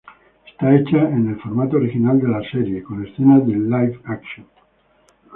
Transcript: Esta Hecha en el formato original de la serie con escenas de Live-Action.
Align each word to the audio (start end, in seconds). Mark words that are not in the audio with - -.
Esta 0.47 0.75
Hecha 0.75 0.97
en 0.97 1.29
el 1.29 1.39
formato 1.41 1.77
original 1.77 2.19
de 2.19 2.27
la 2.27 2.41
serie 2.49 2.81
con 2.81 3.05
escenas 3.05 3.45
de 3.45 3.53
Live-Action. 3.53 4.47